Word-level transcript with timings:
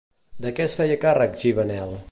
De 0.45 0.53
què 0.59 0.65
es 0.69 0.77
feia 0.79 0.97
càrrec 1.05 1.39
Givanel? 1.45 1.99